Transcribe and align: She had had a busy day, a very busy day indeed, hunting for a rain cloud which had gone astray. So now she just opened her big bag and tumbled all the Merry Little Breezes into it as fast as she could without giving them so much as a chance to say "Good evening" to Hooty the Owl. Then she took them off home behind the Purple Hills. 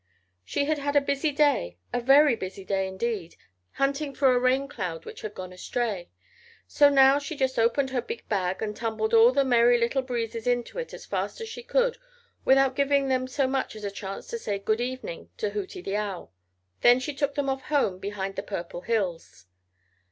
She 0.43 0.65
had 0.65 0.79
had 0.79 0.95
a 0.95 0.99
busy 0.99 1.31
day, 1.31 1.77
a 1.93 2.01
very 2.01 2.35
busy 2.35 2.65
day 2.65 2.87
indeed, 2.87 3.35
hunting 3.73 4.15
for 4.15 4.33
a 4.33 4.39
rain 4.39 4.67
cloud 4.67 5.05
which 5.05 5.21
had 5.21 5.35
gone 5.35 5.53
astray. 5.53 6.09
So 6.65 6.89
now 6.89 7.19
she 7.19 7.35
just 7.35 7.59
opened 7.59 7.91
her 7.91 8.01
big 8.01 8.27
bag 8.27 8.63
and 8.63 8.75
tumbled 8.75 9.13
all 9.13 9.31
the 9.31 9.45
Merry 9.45 9.77
Little 9.77 10.01
Breezes 10.01 10.47
into 10.47 10.79
it 10.79 10.91
as 10.91 11.05
fast 11.05 11.39
as 11.39 11.49
she 11.49 11.61
could 11.61 11.99
without 12.43 12.75
giving 12.75 13.09
them 13.09 13.27
so 13.27 13.45
much 13.45 13.75
as 13.75 13.83
a 13.83 13.91
chance 13.91 14.25
to 14.29 14.39
say 14.39 14.57
"Good 14.57 14.81
evening" 14.81 15.29
to 15.37 15.51
Hooty 15.51 15.83
the 15.83 15.97
Owl. 15.97 16.33
Then 16.81 16.99
she 16.99 17.13
took 17.13 17.35
them 17.35 17.47
off 17.47 17.61
home 17.65 17.99
behind 17.99 18.35
the 18.37 18.41
Purple 18.41 18.81
Hills. 18.81 19.45